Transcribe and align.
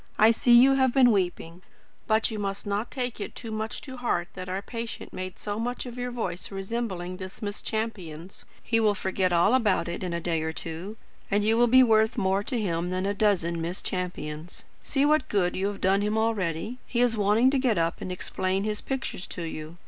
I 0.17 0.31
see 0.31 0.53
you 0.59 0.73
have 0.73 0.95
been 0.95 1.11
weeping; 1.11 1.61
but 2.07 2.31
you 2.31 2.39
must 2.39 2.65
not 2.65 2.89
take 2.89 3.21
it 3.21 3.35
too 3.35 3.51
much 3.51 3.81
to 3.81 3.97
heart 3.97 4.29
that 4.33 4.49
our 4.49 4.63
patient 4.63 5.13
made 5.13 5.37
so 5.37 5.59
much 5.59 5.85
of 5.85 5.95
your 5.95 6.09
voice 6.09 6.49
resembling 6.49 7.17
this 7.17 7.39
Miss 7.39 7.61
Champion's. 7.61 8.43
He 8.63 8.79
will 8.79 8.95
forget 8.95 9.31
all 9.31 9.53
about 9.53 9.87
it 9.87 10.03
in 10.03 10.11
a 10.11 10.19
day 10.19 10.41
or 10.41 10.53
two, 10.53 10.97
and 11.29 11.43
you 11.45 11.55
will 11.55 11.67
be 11.67 11.83
worth 11.83 12.17
more 12.17 12.41
to 12.41 12.59
him 12.59 12.89
than 12.89 13.05
a 13.05 13.13
dozen 13.13 13.61
Miss 13.61 13.79
Champions. 13.83 14.63
See 14.83 15.05
what 15.05 15.29
good 15.29 15.55
you 15.55 15.67
have 15.67 15.81
done 15.81 16.01
him 16.01 16.17
already. 16.17 16.79
Here 16.87 17.01
he 17.01 17.01
is 17.01 17.15
wanting 17.15 17.51
to 17.51 17.59
get 17.59 17.77
up 17.77 18.01
and 18.01 18.11
explain 18.11 18.63
his 18.63 18.81
pictures 18.81 19.27
to 19.27 19.43
you. 19.43 19.77